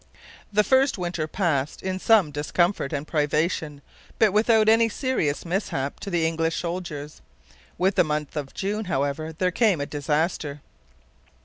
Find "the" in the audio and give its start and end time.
0.51-0.63, 6.09-6.25, 7.93-8.03